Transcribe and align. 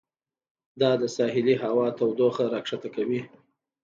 دا 0.81 0.91
د 1.01 1.03
ساحلي 1.15 1.55
هوا 1.63 1.87
تودوخه 1.97 2.43
راښکته 2.53 2.89
کوي. 2.95 3.21